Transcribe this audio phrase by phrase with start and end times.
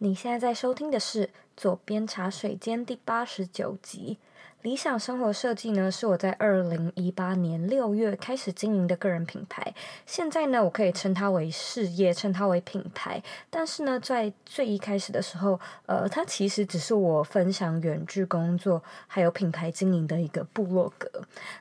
[0.00, 4.18] 你现在在收听的是《左边茶水间》第八十九集。
[4.62, 9.72] 理想生活设计呢，是我在二零一八年六月开始经营的个人品牌。
[10.04, 13.22] 现在呢，我可以称它为事业，称它为品牌。
[13.48, 21.08] 但是呢，在最一开始的时候，呃，它其实只是我分享远距工作还有品牌经营的一个部落格。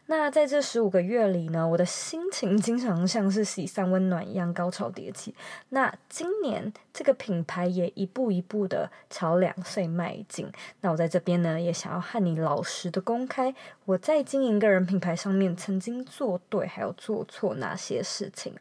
[0.08, 5.36] 那在这十五个月里呢，我的心情经常像是喜三温暖一样高潮迭起。
[5.70, 10.52] 那今年这个品牌也一步一步的朝两岁迈进。
[10.82, 18.54] 那我在这边呢，也想要和你老实的公开，我在经营个人品牌上面曾经做对，还有做错哪些事情。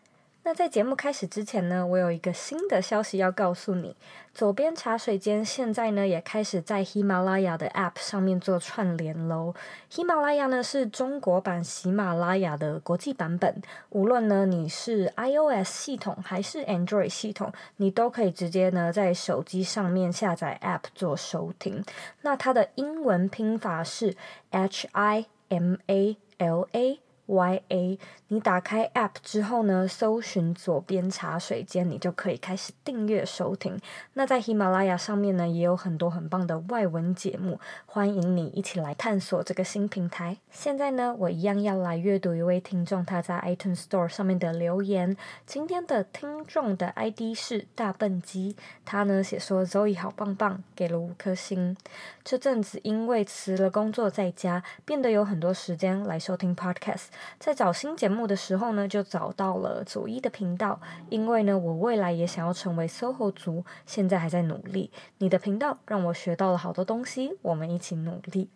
[0.46, 3.96] 那在节目开始之前呢，我有一个新的消息要告诉你。
[4.32, 9.56] 左边茶水间现在呢也开始在喜马拉雅的 App 上面做串联喽。
[9.90, 13.60] 喜马拉雅呢是中国版喜马拉雅的国际版本，
[13.90, 21.84] 无论呢你是 iOS 系统还是 Android 系统，你都可以直接呢在手机上面下载 App 做收听。
[22.22, 24.14] 那它的英文拼法是
[24.50, 27.00] H I M A L A。
[27.26, 33.78] Y A，你打开 App 之后呢，搜寻左边茶水间，你就可以开始订阅收听。
[34.14, 40.36] 那在喜马拉雅上面呢，也有很多很棒的外文节目，欢迎你一起来探索这个新平台。
[40.50, 45.16] 现在呢，我一样要来阅读一位听众他在 iTunes Store 上面的留言。
[45.44, 51.76] 今天的听众的 ID 是大笨鸡，他呢写说 Zoe 好棒棒，给了五颗星。
[52.22, 57.06] 这阵子因为辞了工作在家，变得有很多时间来收听 Podcast。
[57.38, 64.90] 在找新节目的时候呢，就找到了佐伊的频道，因为呢，我未来也想要成为 SOHO 族，现在还在努力。
[65.18, 68.48] 你的频道让我学到了好多东西，我们一起努力。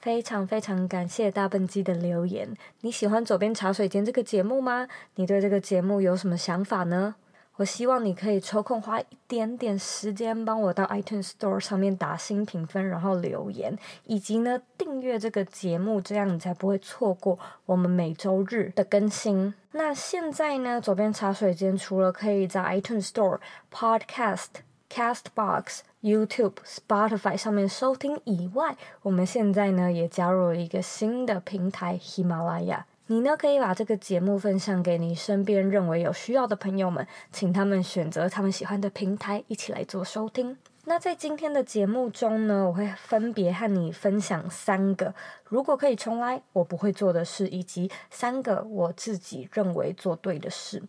[0.00, 2.56] 非常非常感谢大笨鸡的留言。
[2.82, 4.86] 你喜欢左边茶水间这个节目吗？
[5.16, 7.16] 你对这个节目有什么想法呢？
[7.58, 17.36] 我希望你可以抽空花一点点时间，帮我到 iTunes Store 上面打新评分，然后留言，以及呢订阅这个节目，这样你才不会错过
[17.66, 19.52] 我们每周日的更新。
[19.72, 23.40] 那现在呢，左边茶水间除了可以在 iTunes Store、
[23.72, 24.46] Podcast、
[24.88, 32.86] Castbox、YouTube、Spotify 上面收听以外，我们现在呢也加入了一个新的平台——喜马拉雅。
[33.10, 40.58] 你呢，可以把这个节目分享给你身边认为有需要的朋友们，请他们选择他们喜欢的平台，一起来做收听。
[40.84, 45.14] 那在今天的节目中呢，我会分别和你分享三个
[45.48, 50.82] 如果可以重来我不会做的事，以及三个我自己认为做对的事。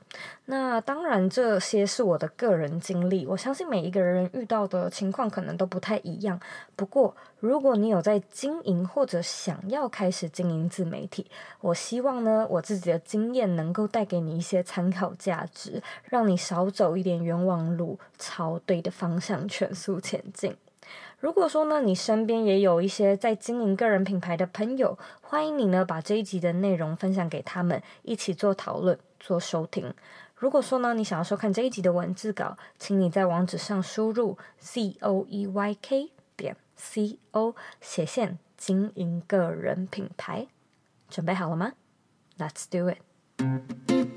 [0.46, 6.40] 那当然这些是我的个人经历，我相信每一个人遇到的情况可能都不太一样。
[6.75, 11.26] 不过如果你有在经营或者想要开始经营自媒体，
[11.62, 20.56] 我希望呢，我自己的经验能够带给你一些参考价值，让你少走一点冤枉路，朝对的方向全速前进。
[21.19, 29.94] 如果说呢，你身边也有一些在经营个人品牌的朋友，欢迎你呢把这一集的内容分享给他们，一起做讨论、做收听。
[30.35, 40.47] 如果说呢，你想要收看这一集的文字稿，请你在网址上输入 z o e y k 点 c o 斜线经营个人品牌。
[41.09, 41.73] 准备好了吗
[42.38, 44.09] ？Let's do it。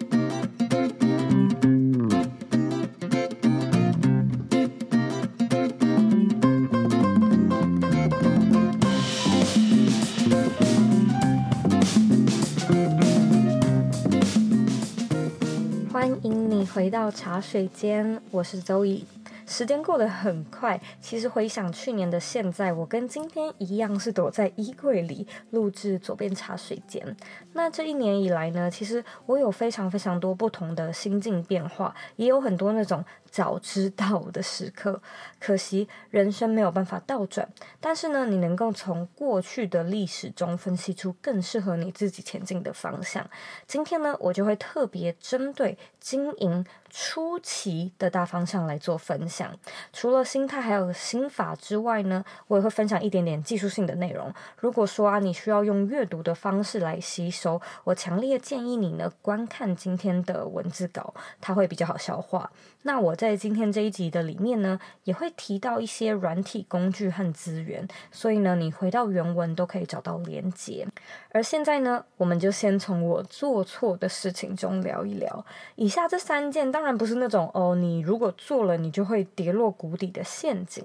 [16.24, 19.04] 迎你回到茶水间，我是周乙。
[19.46, 27.16] 时间过得很快，其实回想去年的现在，我跟今天一样是躲在衣柜里录制左边茶水间。
[27.52, 33.04] 那这一年以来呢，其实我有非常非常多不同的心境变化，也有很多那种。
[33.32, 35.00] 早知道的时刻，
[35.40, 37.48] 可惜人生没有办法倒转。
[37.80, 43.26] 但是呢，你能够从过去的历史中分析出更适合你自己前进的方向。
[43.66, 49.50] 今天呢，我就会特别针对经营初期的大方向来做分享。
[49.94, 54.32] 除了心态还有心法之外呢，我也会分享一点点技术性的内容。
[54.58, 62.52] 如果说啊，你需要用阅读的方式来吸收，我强烈建议你呢，观看今天的文字稿，它会比较好消化。
[62.84, 70.86] 那我在今天这一集的里面呢，也会提到一些软体工具和资源，所以呢，你回到原文都可以找到连结。
[71.30, 75.46] 而现在呢，我们就先从我做错的事情中聊一聊。
[75.76, 80.84] 以下这三件当然不是那种哦，你如果做了你就会跌落谷底的陷阱，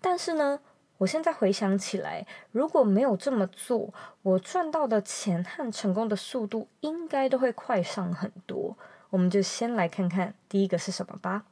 [0.00, 0.60] 但是呢，
[0.98, 8.76] 我现在回想起来，如果没有这么做，我赚到的钱和成功的速度应该都会快上很多。
[9.10, 11.44] 我们就先来看看第一个是什么吧。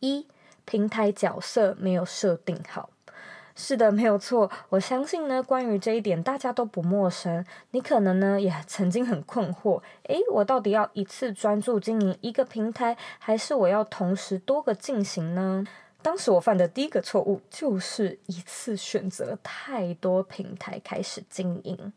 [0.00, 0.26] 一，
[0.64, 2.90] 平台角色没有设定好。
[3.58, 4.50] 是的，没有错。
[4.68, 7.42] 我相信呢，关于这一点，大家都不陌生。
[7.70, 15.64] 你可能呢，也曾经很困惑：诶，我到底要一次专注经营一个平台，还是我要同时多个进行呢？
[16.06, 21.92] 当时我犯的第一个错误，就是一次选择太多平台开始经营。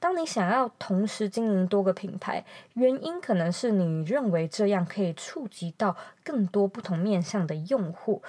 [0.00, 5.94] 当你想要同时经营多个品牌，原因可能是你认为这样可以触及到
[6.24, 8.22] 更多不同面向的用户。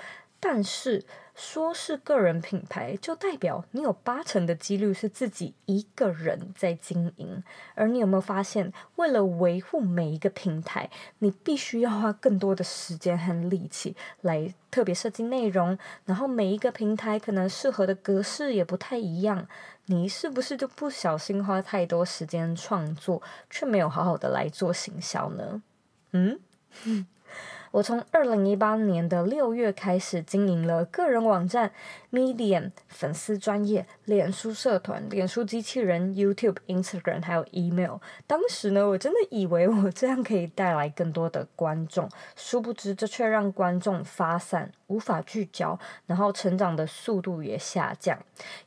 [0.45, 7.41] 但是，说是个人品牌，就代表你有八成的几率是自己一个人在经营。
[7.75, 19.47] 而你有没有发现，为了维护每一个平台，你必须要花更多的时间和力气来特别设计内容，然后每一个平台可能适合的格式也不太一样。
[19.85, 25.63] 你是不是就不小心花太多时间创作，却没有好好的来做行销呢？
[26.11, 26.37] 嗯。
[27.73, 31.71] 我从二零一八年的六月开始经营了个人网站、
[32.11, 37.97] Medium、粉丝专业、脸书社团、脸书机器人、YouTube、Instagram，还有 Email。
[38.27, 44.71] 当时呢，我真的以为我这样可以带来更多的观众，殊不知这却让观众发散。
[44.87, 48.15] 无法聚焦，然后成长的速度也下降。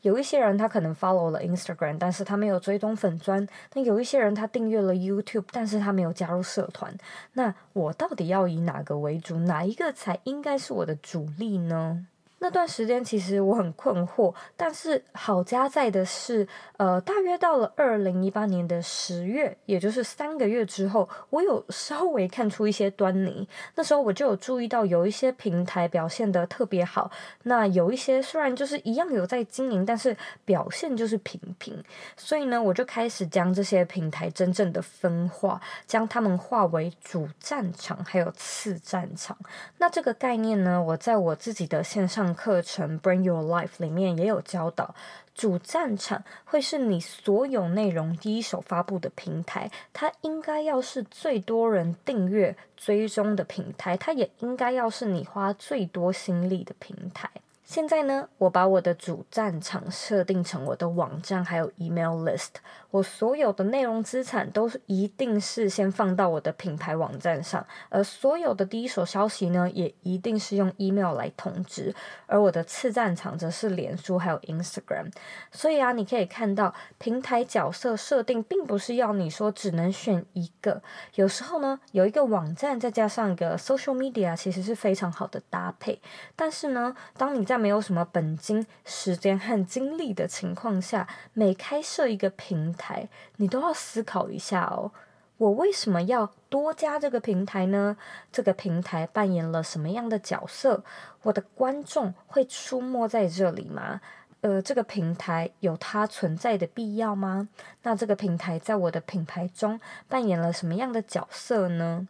[0.00, 6.92] 有一些人他可能 follow 了 Instagram，但是他没有追踪粉专；那有一些人他订阅了 YouTube，但是他没有加入社团。
[7.34, 9.38] 那我到底要以哪个为主？
[9.38, 12.06] 哪一个才应该是我的主力呢？
[12.38, 16.46] 那段时间其实我很困惑，但是好家在的是，
[16.76, 23.48] 呃，大约到了二零一八年的十月，也就是三个月之后，我有稍微看出一些端倪。
[23.74, 27.10] 那时候我就有注意到有一些平台表现得特别好，
[27.44, 31.82] 那有一些虽然就是一样有在经营，但是表现就是平平。
[32.18, 39.36] 所以呢，我就开始将这些平台真正的分化，将它们划为主战场还有次战场。
[39.78, 42.25] 那这个概念呢，我在我自己的线上。
[42.34, 44.94] 课程《Bring Your Life》里面也有教导，
[45.34, 57.31] 主战场会是你所有内容第一手发布的平台，它应该要是最多人订阅追踪的平台，它也应该要是你花最多心力的平台。
[57.64, 62.50] 现在呢，我把我的主战场设定成我的网站，还有 email list。
[62.96, 71.94] 我所有的内容资产都是一定是先放到我的品牌网站上，而所有的第一手消息呢，也一定是用 email 来通知。
[72.26, 75.12] 而我的次战场则是脸书还有 Instagram。
[75.52, 80.81] 所以啊，你可以看到平台角色设定并不是要你说只能选一个。
[81.16, 86.00] 有时候呢，有一个网站再加上一个 social media，其实是非常好的搭配。
[86.34, 94.92] 但是呢，当你在没有什么本金、时间和精力的情况下，每开设一个平台，台你都要思考一下哦。
[95.38, 97.96] 我为什么要多加这个平台呢？
[98.32, 100.82] 这个平台扮演了什么样的角色？
[101.22, 104.00] 我的观众会出没在这里吗？
[104.40, 107.48] 呃，这个平台有它存在的必要吗？
[107.82, 112.06] 那这个平台在我的品牌中扮演了什么样的角色呢？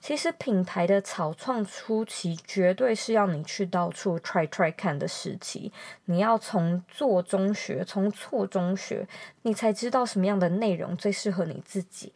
[0.00, 5.72] 其实品牌的草创初期，绝对是要你去到处 try try 看的时期。
[6.04, 9.06] 你要从做中学，从错中学，
[9.42, 12.12] 你才知道什么样的内容最适合你自己。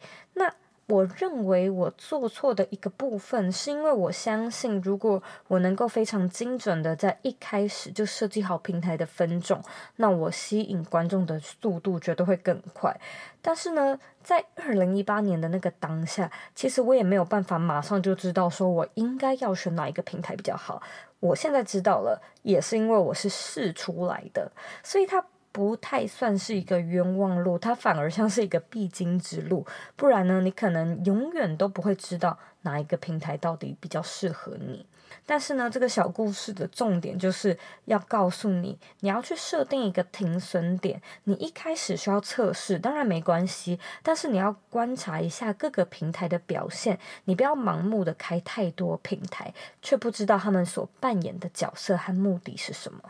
[0.89, 9.61] 我认为我做错的一个部分，是因为我相信，如果我能够非常精准的在一开始就设计好平台的分众，
[9.97, 12.99] 那我吸引观众的速度绝对会更快。
[13.39, 20.81] 但是呢，在二零一八年的那个当下，其实我也没有办法马上就知道说我应该要选哪一个平台比较好。
[21.19, 24.51] 我现在知道了，也是因为我是试出来的，
[24.83, 25.23] 所以它。
[25.51, 29.65] 不太算是一个冤枉路，它反而像是一个必经之路。
[29.95, 34.85] 不然呢，你可能永远都不会知道哪一个平台到底比较适合你。
[35.25, 41.01] 但是呢，这个小故事的重点就是要告诉你，你要去设定一个停损点。
[41.23, 46.99] 你一开始需要测试，当然没关系，但是你要观察一下各个平台的表现。
[47.25, 49.51] 你不要盲目的开太多平台，
[49.81, 53.01] 却不知道他们所扮演的角色和目的是什么。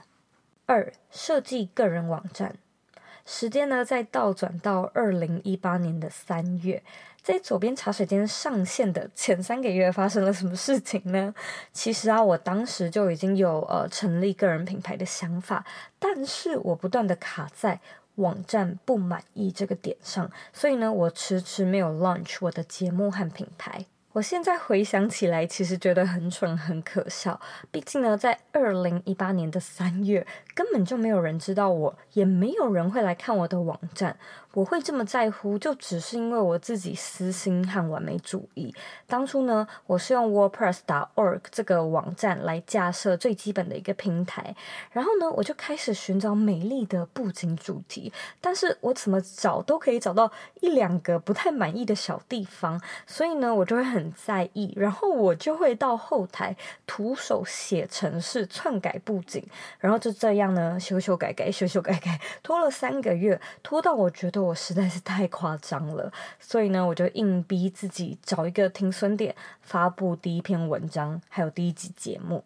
[0.70, 2.56] 二、设计个人网站，
[3.26, 6.84] 时间呢再倒转到二零一八年的三月，
[7.24, 11.34] 在左边茶水间上线的前三个月发生了什么事情呢？
[11.74, 15.66] 其实啊，我当时就已经有呃成立个人品牌的想法，
[15.98, 17.80] 但是我不断的卡在
[18.18, 23.86] 网站不满意这个点上，所以呢，我迟迟没有 launch 我的节目和品牌。
[24.14, 27.40] 我现在回想起来，其实觉得很蠢，很可笑。
[27.70, 30.26] 毕竟呢，在二零一八年的三月，
[30.56, 34.18] 根本就没有人知道我，也没有人会来看我的网站。
[34.54, 38.74] 我会这么在乎，就只是因为我自己私心和完美主义。
[39.06, 44.56] 当初呢，我是用 WordPress.org 这个网站来架设最基本的一个平台，
[44.92, 48.12] 然后呢，我就开始寻找美丽的布景主题，
[48.42, 56.56] 但是我怎么找都可以找到一两个不太满意的小地方，所以呢，我就会很很在意，然后我就会到后台
[56.88, 59.44] 徒手写程式篡改布景，
[59.80, 64.40] 然后就这样呢，修修改改，修修改改，拖了三个月，拖到我觉得。
[64.40, 72.42] 我实在是太夸张了，所以呢，我就硬逼自己找一个停损点，发布第一篇文章，还有第一集节目。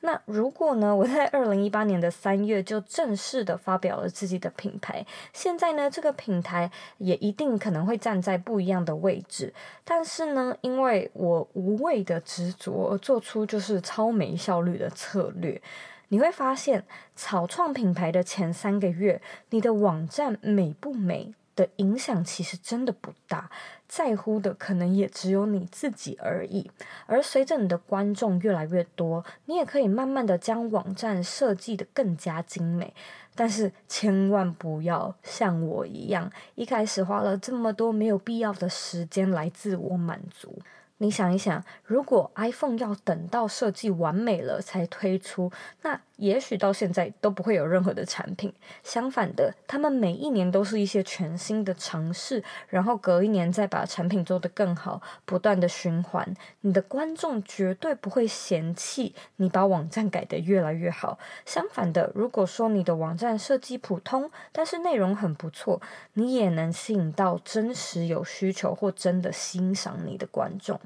[0.00, 9.54] 那如果呢，我在二零一八年的三月就正式的发表了自己的品牌，现在呢，这个品牌也一定可能会站在不一样的位置。
[9.84, 15.60] 但是呢，因为我无谓的执着而做出就是超没效率的策略。
[16.08, 16.84] 你会发现，
[17.16, 23.50] 草创品牌的前三个月，你的网站美不美的影响其实真的不大，
[23.86, 26.70] 在乎的可能也只有你自己而已。
[27.06, 32.94] 而随着你的观众越来越多，你也可以慢慢的将网站设计得更加精美。
[33.34, 40.58] 但是千万不要像我一样，一开始花了这么多没有必要的时间来自我满足。
[41.02, 45.50] 你想一想，如果 iPhone 要等到设计完美了才推出，
[45.82, 48.54] 那也许到现在都不会有任何的产品。
[48.84, 56.36] 相反的，他们每一年都是一些全新的尝试，然后隔一年再把产品做得更好，不断的循环。
[56.60, 61.18] 你的观众绝对不会嫌弃你把网站改得越来越好。
[61.44, 65.82] 相反的，如果说你的网站设计普通，但是内容很不错，
[66.12, 70.78] 你也能吸引到真实有需求或真的欣赏你的观众。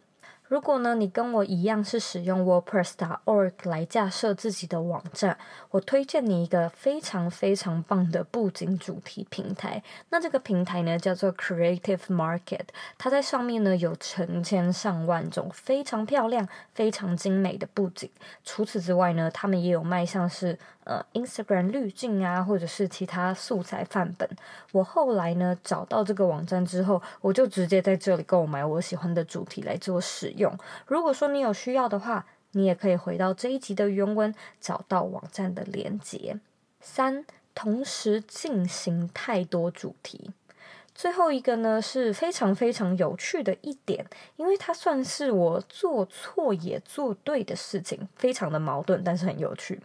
[0.49, 5.37] 如果呢，你跟我一样是使用 WordPress.org 来架设自己的网站，
[5.73, 9.83] 我推荐你一个非常非常棒的布景主题平台。
[10.11, 18.09] 那这个平台呢，叫做 Creative Market，它在上面呢有成千上万种非常漂亮、非常精美的布景。
[18.45, 24.29] 除此之外呢，他们也有卖像是呃 Instagram 滤镜啊，或者是其他素材范本。
[24.71, 30.33] 我后来呢找到这个网站之后，我就直接在这里购买我喜欢的主题来做使。
[30.37, 36.38] 用，如果说你有需要的话，你也可以回到这一集的原文，找到网站的连接。
[36.81, 40.31] 三，同时进行太多主题。
[40.97, 49.79] 最后一个呢，是非常非常有趣的一点，因为它算是我做错也做对的事情，非常的矛盾，但是很有趣。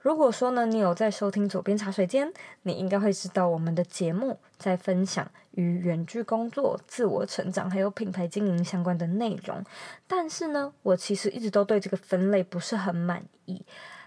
[0.00, 9.62] 如果说呢，你有在收听左边茶水间，你应该会知道我们的节目在分享与远距工作、自我成长还有品牌经营相关的内容。
[10.06, 13.62] 但是呢，我其实一直都对这个分类不是很满意。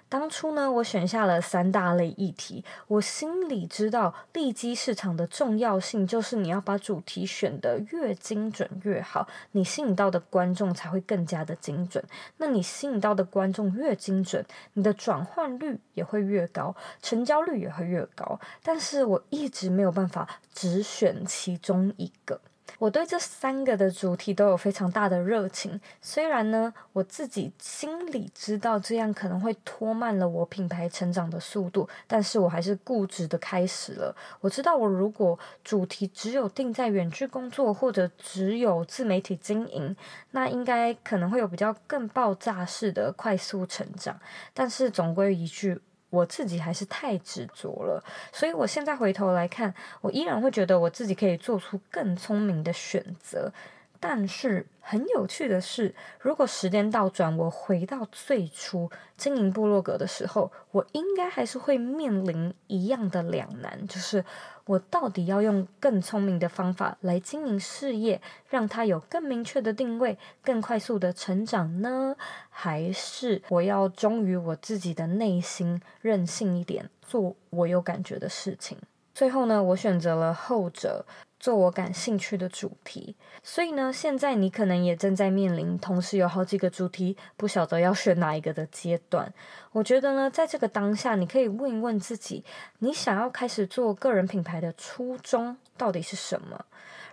[0.09, 2.63] 当初呢，我选下了三大类议题。
[2.87, 12.03] 我心里知道，利基市场的重要性就是你要把主题选得越精准越好，你吸引到的观众才会更加的精准。
[12.37, 18.39] 那你吸引到的观众越精准，你的转换率也会越高，成交率也会越高。
[18.63, 22.39] 但是我一直没有办法只选其中一个。
[22.79, 34.15] 我对这三个的主题都有非常大的热情，虽然呢，我自己心里知道这样可能会拖慢了我品牌成长的速度，但是我还是固执的开始了。
[34.41, 39.95] 我知道，我如果主题只有定在远距工作，或者只有自媒体经营，
[40.31, 44.19] 那应该可能会有比较更爆炸式的快速成长。
[44.53, 45.81] 但是总归一句。
[46.09, 53.51] 我自己还是太执着了，所以我现在回头来看，我依然会觉得我自己可以做出更聪明的选择。
[53.99, 64.23] 但是很有趣的是，如果时间倒转，我回到最初经营部落格的时候，我应该还是会面临一样的两难，就是
[64.65, 72.15] 我到底要用更聪明的方法来经营事业，让它有更明确的定位，更快速的成长呢？
[72.49, 78.77] 还是我要忠于我自己的内心，任性一点，做我有感觉的事情？
[79.13, 81.05] 最后呢，我选择了后者。
[81.39, 89.31] 做我感兴趣的主题，所以呢，现在你可能也正在面临同时有好几个主题，不晓得要选哪一个的阶段。
[89.71, 92.43] 我觉得呢，在这个当下，你可以问一问自己，
[92.79, 96.65] 你想要开始做个人品牌的初衷到底是什么？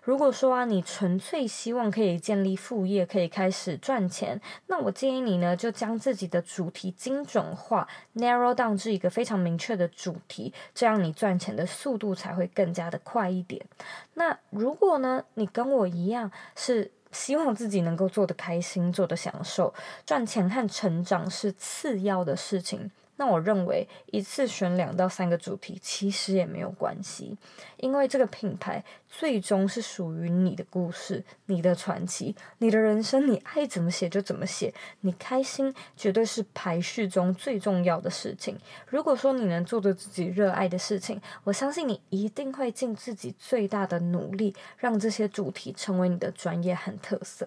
[0.04, 13.64] 如果说啊，你纯粹希望可以建立副业，可以开始赚钱，那我建议你呢，就将自己的主题精准化，narrow down 至一个非常明确的主题，这样你赚钱的速度才会更加的快一点。
[14.12, 19.72] 那如果呢，你跟我一样是希望自己能够做得开心，做得享受，
[20.04, 22.90] 赚钱和成长是次要的事情。
[23.16, 27.36] 那我认为一次选两到三个主题其实也没有关系，
[27.76, 38.58] 因为这个品牌最终是属于你的故事、你的传奇、你的人生，你爱怎么写就怎么写，你开心绝对是排序中最重要的事情。
[38.88, 47.46] 如果说你能做着自己热爱的事情，我相信你一定会尽自己最大的努力，让这些主题成为你的专业和特色。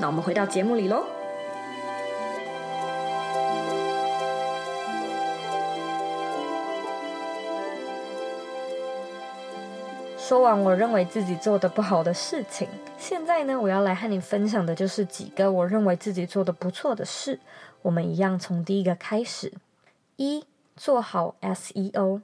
[0.00, 1.04] 那我们回到节目里喽。
[10.16, 12.66] 说完我认为自己做的不好的事情，
[12.96, 17.38] 现在呢，我要来和你分享的就是几个我认为自己做的不错的事。
[17.82, 19.52] 我们一样从第一个开始：
[20.16, 22.22] 一、做好 SEO。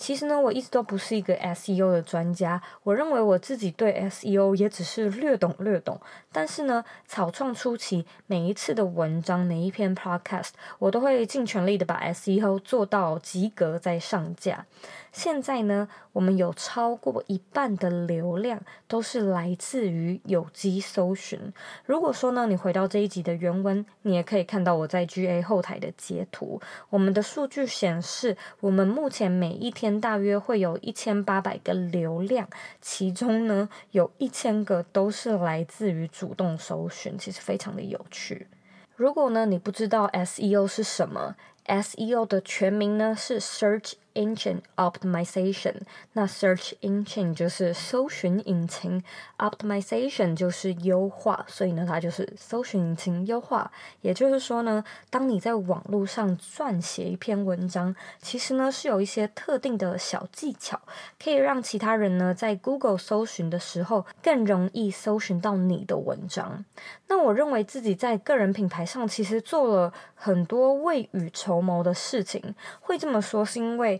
[0.00, 2.62] 其实呢，我一直都不是一个 SEO 的专家。
[2.84, 6.00] 我认为我自己对 SEO 也只是略懂略懂。
[6.32, 14.64] 但是呢，草创初期每一次的文章、每一篇 Podcast，我都会尽全力的把 SEO 做到及格再上架。
[15.12, 21.38] 现在呢，我们有超过一半的流量都是来自于有机搜寻。
[21.84, 26.60] 如果说呢，你回到这一集的原文，你也可以看到我在 GA 后台的截图。
[26.88, 32.48] 我们的数据显示，我们目前每一天大约会有一千八百个流量，
[32.80, 38.48] 其中呢，有一千个都是来自于主动搜寻，其实非常的有趣。
[38.96, 41.36] 如果呢，你不知道 SEO 是什么
[41.66, 45.74] ，SEO 的全名呢是 Search Engine Optimization，
[46.14, 49.02] 那 Search Engine 就是搜寻引擎
[49.38, 53.70] ，Optimization 就是优化，所以呢，它就是搜寻引擎优化。
[54.00, 60.80] 也就是说呢，当你在网络上撰写一篇文章，其实呢是有一些特定的小技巧，
[61.22, 66.64] 可以让其他人呢在 Google 搜寻的时候更容易搜寻到你的文章。
[67.06, 73.99] 那我认为自己在个人品牌上其实做了很多未雨绸缪的事情，会这么说是因为。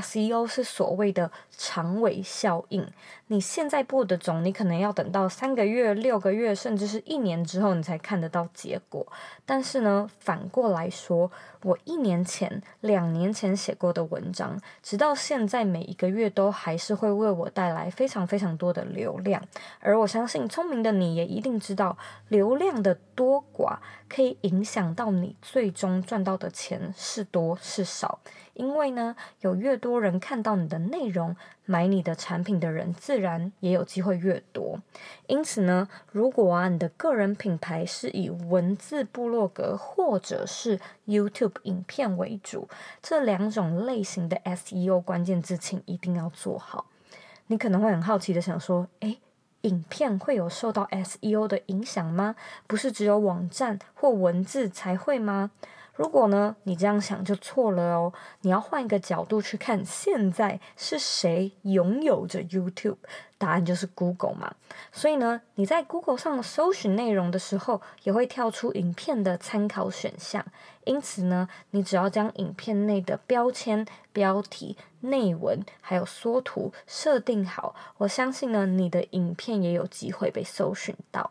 [0.00, 2.86] SEO 是所谓的长尾效应。
[3.28, 9.04] 你现在播的种，你可能要等到三个月、六个月，甚至是一年之后，你才看得到结果。
[9.44, 11.30] 但是呢，反过来说，
[11.62, 19.42] 我一年前、两年前写过的文章，直到现在每一个月都还是会为我带来非常非常多的流量。
[19.80, 23.78] 而我相信，聪明的你也一定知道，流量的多寡
[24.08, 28.20] 可以影响到你最终赚到的钱是多是少。
[28.54, 34.82] 因为呢，有越多多人看到你的内容，买你的产品的人自然也有机会越多，
[35.28, 42.68] 因此呢，如果啊你的个人品牌是以文字部落格或者是 YouTube 影片为主，
[43.00, 46.86] 这两种类型的 SEO 关键字，请一定要做好。
[47.46, 49.20] 你可能会很好奇的想说，诶，
[49.60, 52.34] 影片会有受到 SEO 的影响吗？
[52.66, 55.52] 不是只有网站或文字才会吗？
[55.96, 58.12] 如果呢，你这样想就错了哦。
[58.42, 62.98] 你要换一个角度去看，现在是谁拥有着 YouTube？
[63.38, 64.54] 答案就是 Google 嘛。
[64.92, 70.44] 所以呢，你在 Google 上搜寻内容的时候，也会跳出影片的参考选项。
[70.84, 81.30] 因此呢，你只要将影片内的标签、标题、内文还有缩图设定好，我相信呢，你的影片也有机会被搜寻到。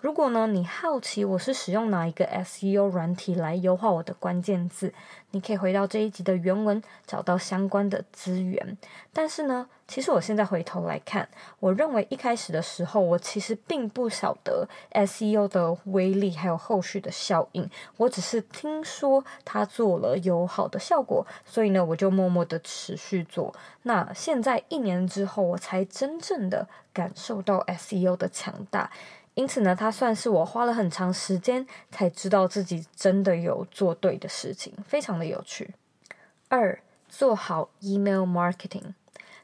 [0.00, 4.94] 如果呢，你好奇我是使用哪一个 SEO 软体来优化我的关键字，
[5.32, 8.78] 你可以回到这一集的原文找到相关的资源。
[9.12, 17.68] 但是呢，其实我现在回头来看，我认为一开始的时候，我其实并不晓得 SEO 的威力还有后续的效应。
[17.96, 23.52] 我只是听说它做了有好的效果，所以呢，我就默默的持续做。
[23.82, 28.92] 那现在一年之后，我才真正的感受到 SEO 的强大。
[29.38, 35.72] 因此呢，它算是我花了很长时间才知道自己真的有做对的事情，非常的有趣。
[36.48, 36.76] 二，
[37.08, 38.94] 做好 email marketing。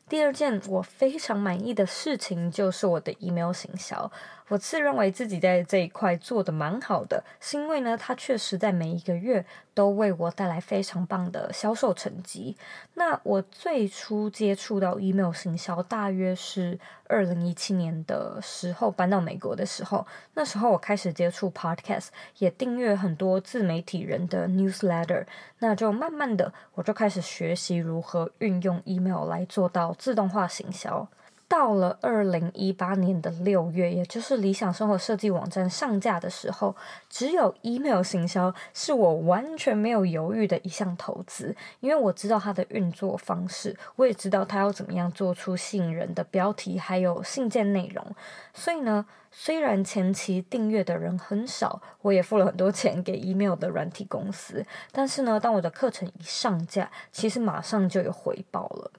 [0.08, 4.10] 第二件我非常满意的事情就是我的 email 行销。
[4.48, 12.54] 我自认为自己在这一块做得蛮好的，是因为呢，它确实在每一个月都为我带来非常棒的销售成绩。
[12.94, 16.78] 那我最初接触到 email 行销，大约是
[17.08, 25.24] 二零一七年的时候搬到美国的时候，那时候我开始接触 podcast，也订阅很多自媒体人的 newsletter，
[25.60, 31.08] 那就慢慢的我就开始学习如何运用 email 来做到自动化行销。
[31.46, 36.74] 到了二零一八年的六月，也就是理想生活设计网站上架的时候，
[37.08, 48.04] 只有 email 行销是我完全没有犹豫的一项投资，因为我知道它的运作方式，我也知道它要怎么样做出吸引人的标题，还有信件内容。
[48.52, 58.90] 所以呢，虽然前期订阅的人很少，我也付了很多钱给 email 的软体公司，但是呢，当我的课程一上架，其实马上就有回报了。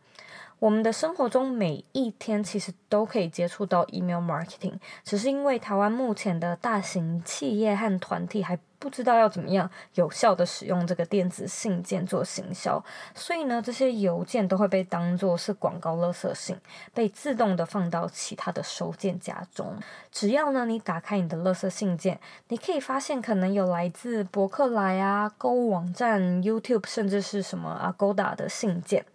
[0.59, 16.55] 我们的生活中每一天其实都可以接触到 email marketing，只是因为台湾目前的大型企业和团体还不知道要怎么样有效地使用这个电子信件做行销，所以呢，这些邮件都会被当作是广告垃圾信，
[16.93, 19.77] 被自动的放到其他的收件夹中。
[20.11, 29.05] 只要呢，你打开你的垃圾信件，你可以发现可能有来自博客来啊、购物网站、YouTube，甚至是什么 Agoda 的信件。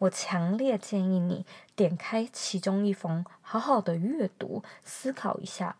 [0.00, 1.44] 我强烈建议你
[1.76, 5.76] 点开其中一封，好好的阅读，思考一下，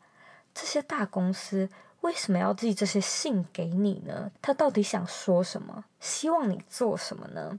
[0.54, 1.70] 这些大公司
[2.02, 4.30] 为什么要寄这些信给你呢？
[4.42, 5.84] 他到底想说什么？
[6.00, 7.58] 希望你做什么呢？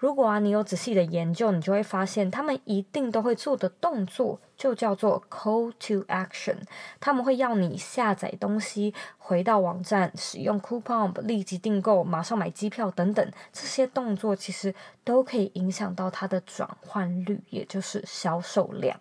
[0.00, 6.56] 如果啊，你有仔细的研究，你就会发现，他们一定都会做的动作就叫做 call to action。
[6.98, 13.30] 他们会要你下载东西，回到网站，使用 coupon 立即订购，马上买机票等等。
[13.52, 18.98] 这些动作其实都可以影响到它的转换率，也就是销售量。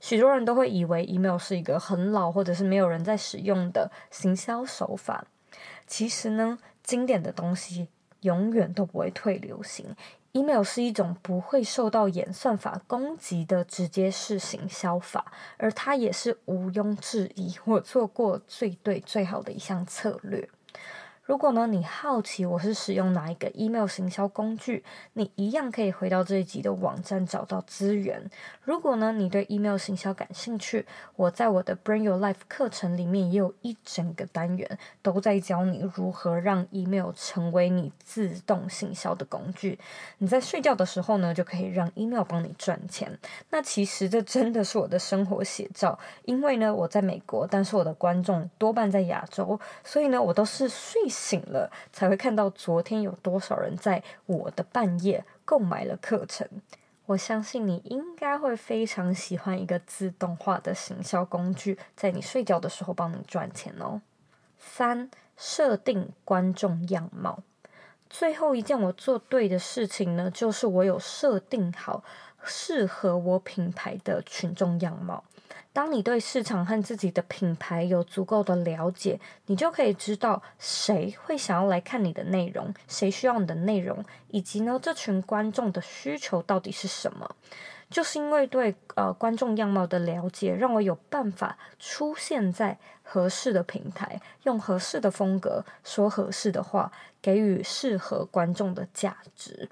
[0.00, 5.26] 许多人都会以为 email 是一个很老或者是没有人在使用的行销手法。
[5.86, 7.88] 其实呢，经典的东西
[8.22, 9.94] 永远都不会退流行。
[10.32, 20.48] Email 是一种不会受到演算法攻击的直接式行销法，而它也是毋庸置疑我做过最对最好的一项策略。
[21.30, 28.28] 如果呢，你好奇我是使用哪一个 email 行销工具，你一样可以回到这一集的网站找到资源。
[28.64, 39.78] 如果呢，你对 email 行销感兴趣，我在我的 Bring Your Life 课程里面也有一整个单元，都在教你如何让 email 成为你自动行销的工具。
[40.18, 43.16] 你在睡觉的时候呢，就可以让 email 帮你赚钱。
[43.50, 56.48] 那其实这真的是我的生活写照，因为呢，我在美国，但是我的观众多半在亚洲，所以呢，我都是睡醒了才会看到昨天有多少人在我的半夜购买了课程。
[57.04, 64.00] 我相信你应该会非常喜欢一个自动化的行销工具，在你睡觉的时候帮你赚钱哦。
[64.58, 67.42] 三、设定观众样貌。
[68.08, 72.02] 最后一件我做对的事情呢，就是我有设定好
[72.42, 75.22] 适合我品牌的群众样貌。
[75.72, 87.36] 当你对市场和自己的品牌有足够的了解，你就可以知道谁会想要来看你的内容，谁需要你的内容，以及呢，这群观众的需求到底是什么。
[87.88, 99.68] 就是因为对呃观众样貌的了解，让我有办法出现在合适的平台，用合适的风格说合适的话，给予适合观众的价值。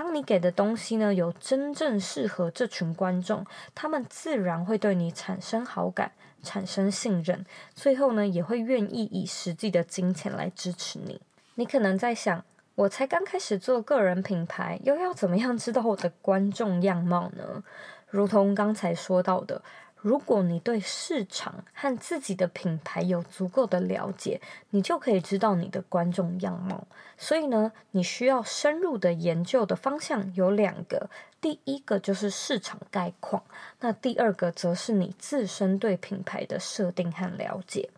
[0.00, 11.20] 当你给的东西呢，有真正适合这群观众，他们自然会对你产生好感，产生信任，最后呢，也会愿意以实际的金钱来支持你。
[11.56, 12.42] 你可能在想，
[12.76, 17.62] 我才刚开始做个人品牌，又要怎么样知道我的观众样貌呢？
[18.08, 19.60] 如同刚才说到的。
[20.02, 26.86] 如果你对市场和自己的品牌有足够的了解，你就可以知道你的观众样貌。
[27.18, 31.10] 所以呢，你需要深入的研究的方向有两个，
[31.40, 33.42] 第一个就是市场概况，
[33.80, 37.90] 那第二个则是你自身对品牌的设定和了解。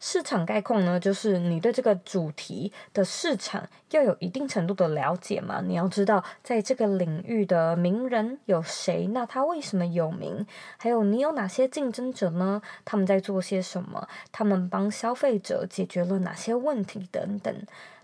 [0.00, 5.60] 市场概况呢，就是你对这个主题的市场要有一定程度的了解嘛。
[5.60, 10.46] 你要知道，在这个领域的名人有谁，那他为什么有名？
[10.78, 12.62] 还有你有哪些竞争者呢？
[12.84, 14.08] 他们在做些什么？
[14.32, 17.54] 他们帮消费者解决了哪些问题等等。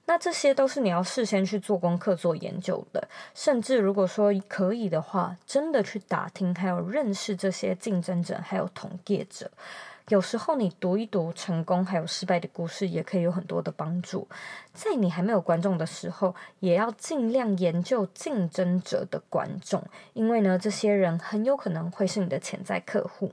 [0.09, 3.09] 那这些都是你要事先去做功课、做研究的。
[3.35, 9.51] 甚至如果说可以的话，真的去打听，还有认识这些竞争者，还有同业者。
[10.09, 14.29] 有时候你读一读成功还有失败的故事，也可以有很多的帮助。
[14.73, 23.33] 在你还没有观众的时候，也要尽量研究竞争者的观众，因为呢，这些人很有可能会是你的潜在客户。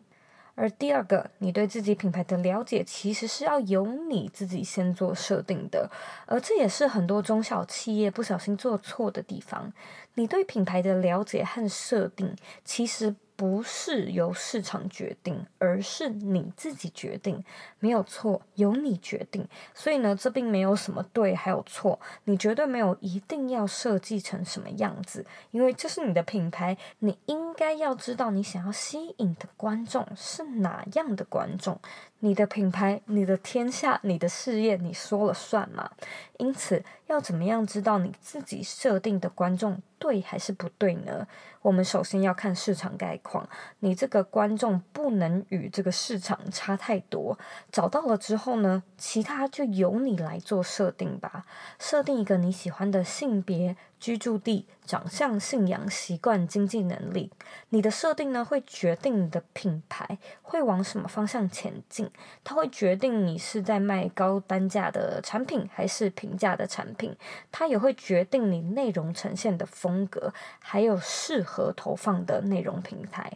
[0.55, 5.91] 而第二个，你对自己品牌的了解，其实是要由你自己先做设定的，
[6.25, 9.71] 而这也是很多中小企业不小心做错的地方。
[10.15, 13.15] 你对品牌的了解和设定，其实。
[13.35, 17.43] 不是由市场决定，而是你自己决定，
[17.79, 19.47] 没有错，由你决定。
[19.73, 31.79] 所以呢，这并没有什么对还有错，你绝对没有一定要设计成什么样子，因为这是你的品牌，你应该要知道你想要吸引的观众是哪样的观众。
[32.19, 35.91] 你的品牌，你的天下，你的事业，你说了算嘛？
[36.37, 41.27] 因此，要怎么样知道你自己设定的观众对还是不对呢？
[41.61, 43.47] 我们首先要看市场概况，
[43.79, 47.37] 你这个观众不能与这个市场差太多。
[47.71, 51.45] 找到了之后呢，其他就由你来做设定吧。
[51.79, 53.77] 设定一个你喜欢的性别。
[54.03, 57.31] 居住地、长相、信仰、习惯、经济能力，
[57.69, 62.11] 你的设定呢，会决定你的品牌会往什么方向前进。
[62.43, 67.15] 它会决定你是在卖高单价的产品还是平价的产品。
[67.49, 73.31] 它也会决定你内容呈现的风格，还有适合投放的内容平台。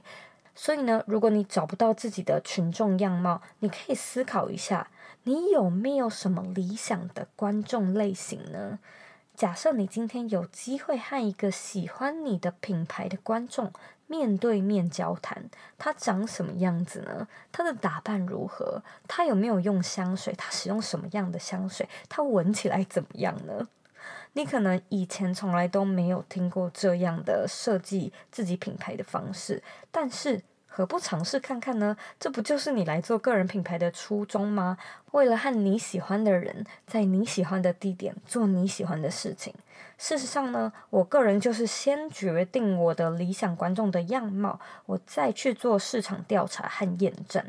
[0.54, 4.90] 所以呢，如果你找不到自己的群众样貌，你可以思考一下，
[5.24, 8.80] 你有没有什么理想的观众类型呢？
[9.38, 13.72] 假设你今天有机会和一个喜欢你的品牌的观众
[14.08, 15.48] 面对面交谈，
[15.78, 17.28] 他长什么样子呢？
[17.52, 18.82] 他的打扮如何？
[19.08, 20.34] 他有没有用香水？
[20.36, 21.88] 他使用什么样的香水？
[22.10, 23.68] 他闻起来怎么样呢？
[24.34, 30.42] 你可能以前从来都没有听过这样的设计自己品牌的方式，但是。
[30.78, 31.98] 何不尝试看看呢？
[32.20, 34.78] 这不就是你来做个人品牌的初衷吗？
[35.10, 39.52] 为了和你喜欢的人，在你喜欢的地点做你喜欢的事情。
[39.98, 47.44] 事实上呢，我个人就是先决定我的理想观众的样貌，我再去做市场调查和验证。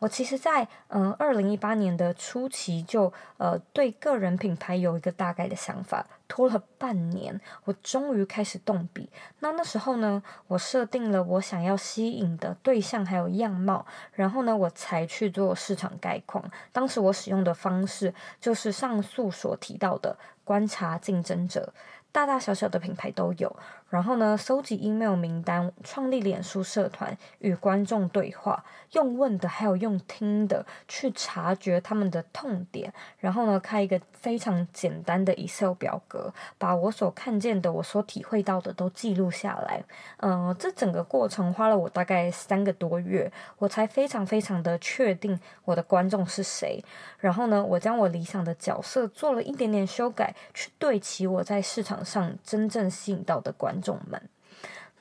[0.00, 6.04] 我其实在，嗯二零一八年的初期就呃对个人品牌有一个大概的想法。
[6.32, 9.10] 拖了半年，我终于开始动笔。
[9.40, 16.42] 那那时候呢，我设定了我想要吸引的对象还有样貌，然后呢，我才去做市场概况。
[16.72, 21.74] 当时我使用的方式就是上述所提到的观察竞争者。
[22.10, 23.54] 大大小小的品牌都有，
[23.92, 39.84] 然后呢，搜集 email 名单，创立脸书社团，与观众对话，用问的还有用听的去察觉他们的痛点，然后呢，开一个非常简单的 Excel 表格，把我所看见的、我所体会到的都记录下来。
[40.20, 46.82] 嗯、这整个过程花了我大概三个多月，我才非常非常的确定我的观众是谁。
[47.18, 54.28] 然后呢，我将我理想的角色做了一点点修改，去对齐我在市场上真正吸引到的观众们。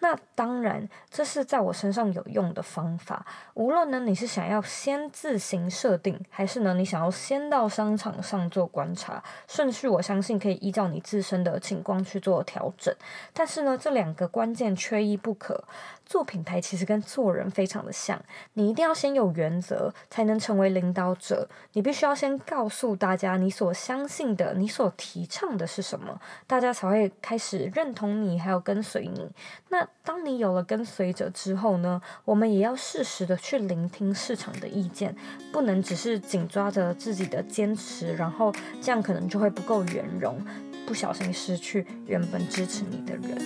[0.02, 3.26] 那当然，这是在我身上有用的方法。
[3.54, 12.94] 无论呢，你是想要先自行设定，还是呢，你想要先到商场上做观察，顺序我相信可以依照你自身的情况去做调整。
[13.32, 15.64] 但是呢，这两个关键缺一不可。
[16.04, 18.22] 做品牌其实跟做人非常的像，
[18.56, 21.48] 你一定要先有原则，才能成为领导者。
[21.72, 29.32] 你必须要先告诉大家你所相信的、你所提倡的是什么，大家才会开始认同你，还有跟随你。
[29.70, 35.16] 那当你有了跟随者之后呢，我们也要适时的去聆听市场的意见，
[35.52, 38.52] 不能只是紧抓着自己的坚持，然后
[38.82, 40.44] 这样可能就会不够圆融，
[40.86, 43.38] 不小心失去原本支持你的人。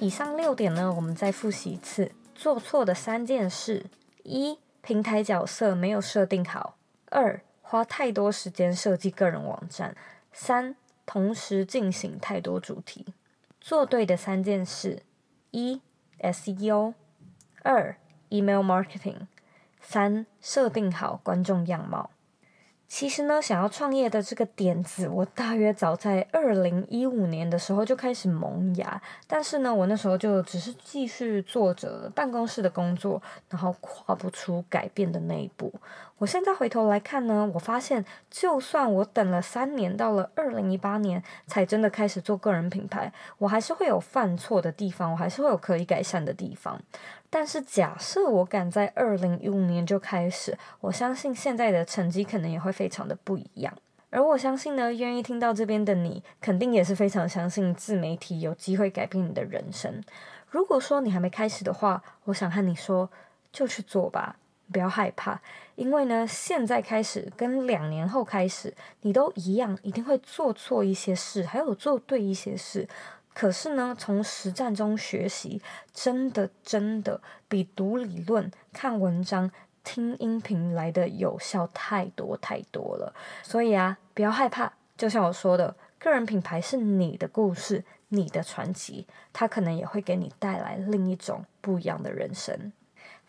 [0.00, 2.10] 以上六点呢，我们再复习一次。
[2.34, 3.86] 做错的三件事：
[4.24, 6.74] 一、平台角色没有设定好；
[7.08, 9.92] 二、花太多时间设计个人网站；
[10.32, 10.74] 三、
[11.06, 13.06] 同时进行太多主题。
[13.60, 15.04] 做对的三件事：
[15.52, 15.80] 一、
[16.18, 16.94] SEO；
[17.62, 17.96] 二、
[18.28, 19.28] Email Marketing；
[19.80, 22.10] 三、设定好观众样貌。
[22.92, 29.00] 其实呢，想要创业的这个点子，我大约早在二零一五年的时候就开始萌芽。
[29.26, 35.72] 但是呢，我那时候就只是继续做着办公室的工作，然后跨不出改变的那一步。
[36.22, 46.80] 我现在回头来看呢，我发现，就算我等了三年，到了二零一八年才真的开始做个人品牌，我还是会有犯错的地方，我还是会有可以改善的地方。
[47.28, 53.74] 但是假设我敢在二零一五年就开始，我相信现在的成绩可能也会非常的不一样。
[54.10, 60.00] 而我相信呢，愿意听到这边的你，肯定也是非常相信自媒体有机会改变你的人生。
[60.48, 63.10] 如果说你还没开始的话，我想和你说，
[63.50, 64.36] 就去做吧。
[64.72, 65.40] 不要害怕，
[65.76, 72.88] 因为呢，现在开始跟两年后开始，你都一样，一定会做错一些事，还有做对一些事。
[73.34, 79.50] 可是呢，从实战中学习，真的真的比读理论、看文章、
[79.84, 83.14] 听音频来的有效太多太多了。
[83.42, 84.72] 所以啊，不要害怕。
[84.98, 92.72] 就像我说的，个人品牌是你的故事，你的传奇，它可能也会给你带来另一种不一样的人生。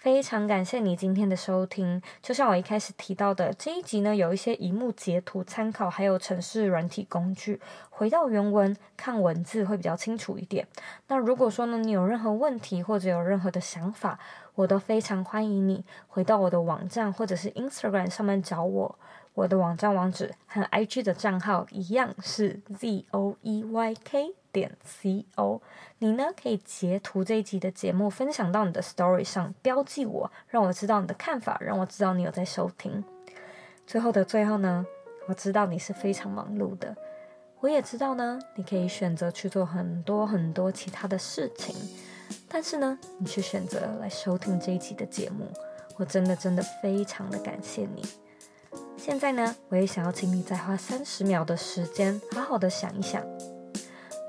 [0.04, 2.02] 非常感谢你今天的收听。
[2.22, 10.68] 就像我一开始提到的，这一集呢，有一些荧幕截图参考，还有城市软体工具，回到原文看文字会比较清楚一点。
[11.08, 14.20] 那如果说呢，你有任何问题或者有任何的想法，
[14.56, 19.00] 我都非常欢迎你回到我的网站或者是 Instagram 上面找我。
[19.34, 25.60] 我的网站网址和 IG 的账号一样是 z o e y k 点 c o。
[25.98, 33.04] 你呢，可以截图这一集的节目，分享到你的 Story 上，标记我，让我知道你的看法，让我知道你有在收听。
[33.88, 34.86] 最后的最后呢，
[35.28, 36.96] 我知道你是非常忙碌的，
[37.60, 41.76] 我也知道呢，你可以选择去做很多很多其他的事情，
[42.48, 45.52] 但是呢，你却选择来收听这一集的节目，
[45.98, 48.04] 我真的真的非常的感谢你。
[49.06, 53.22] 现在呢，我也想要请你再花三十秒的时间，好好的想一想，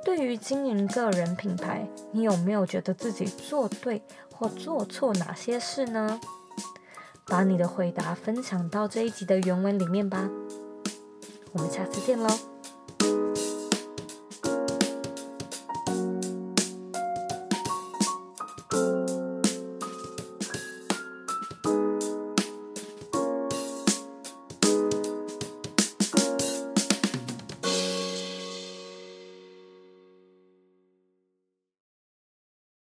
[0.04, 6.20] 对于经营个人品牌，你有没有觉得自己做对或做错哪些事呢？
[7.28, 10.28] 把你的回答分享到这一集的原文里面吧。
[11.52, 12.53] 我们下次见喽。